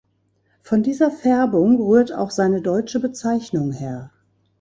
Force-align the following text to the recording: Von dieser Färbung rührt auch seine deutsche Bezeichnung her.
Von 0.63 0.81
dieser 0.81 1.11
Färbung 1.11 1.79
rührt 1.79 2.11
auch 2.11 2.31
seine 2.31 2.63
deutsche 2.63 2.99
Bezeichnung 2.99 3.71
her. 3.71 4.09